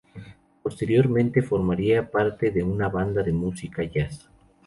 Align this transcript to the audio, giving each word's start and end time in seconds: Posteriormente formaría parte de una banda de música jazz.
Posteriormente 0.63 1.43
formaría 1.43 2.09
parte 2.09 2.49
de 2.49 2.63
una 2.63 2.89
banda 2.89 3.21
de 3.21 3.33
música 3.33 3.83
jazz. 3.83 4.27